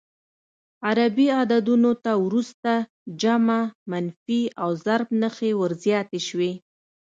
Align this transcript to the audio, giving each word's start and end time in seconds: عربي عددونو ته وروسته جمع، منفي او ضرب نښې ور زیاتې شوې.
عربي 0.87 1.27
عددونو 1.39 1.91
ته 2.03 2.11
وروسته 2.25 2.73
جمع، 3.21 3.59
منفي 3.91 4.41
او 4.61 4.69
ضرب 4.85 5.09
نښې 5.21 5.51
ور 5.59 5.71
زیاتې 5.83 6.19
شوې. 6.27 6.51